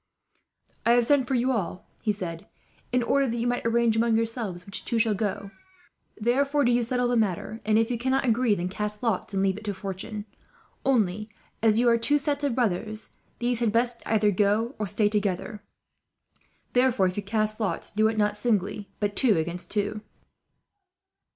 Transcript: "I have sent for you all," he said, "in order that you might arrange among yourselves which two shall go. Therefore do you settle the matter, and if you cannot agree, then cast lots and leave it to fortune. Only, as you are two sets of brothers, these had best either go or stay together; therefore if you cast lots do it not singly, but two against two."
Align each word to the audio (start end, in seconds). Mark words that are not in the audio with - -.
"I 0.83 0.93
have 0.93 1.05
sent 1.05 1.27
for 1.27 1.35
you 1.35 1.51
all," 1.51 1.85
he 2.01 2.11
said, 2.11 2.47
"in 2.91 3.03
order 3.03 3.27
that 3.27 3.37
you 3.37 3.45
might 3.45 3.63
arrange 3.67 3.95
among 3.95 4.15
yourselves 4.17 4.65
which 4.65 4.83
two 4.83 4.97
shall 4.97 5.13
go. 5.13 5.51
Therefore 6.17 6.65
do 6.65 6.71
you 6.71 6.81
settle 6.81 7.07
the 7.07 7.15
matter, 7.15 7.61
and 7.65 7.77
if 7.77 7.91
you 7.91 7.99
cannot 7.99 8.25
agree, 8.25 8.55
then 8.55 8.67
cast 8.67 9.03
lots 9.03 9.31
and 9.31 9.43
leave 9.43 9.57
it 9.59 9.63
to 9.65 9.75
fortune. 9.75 10.25
Only, 10.83 11.29
as 11.61 11.77
you 11.77 11.87
are 11.87 11.99
two 11.99 12.17
sets 12.17 12.43
of 12.43 12.55
brothers, 12.55 13.09
these 13.37 13.59
had 13.59 13.71
best 13.71 14.01
either 14.07 14.31
go 14.31 14.73
or 14.79 14.87
stay 14.87 15.07
together; 15.07 15.61
therefore 16.73 17.05
if 17.05 17.15
you 17.15 17.21
cast 17.21 17.59
lots 17.59 17.91
do 17.91 18.07
it 18.07 18.17
not 18.17 18.35
singly, 18.35 18.89
but 18.99 19.15
two 19.15 19.37
against 19.37 19.69
two." 19.69 20.01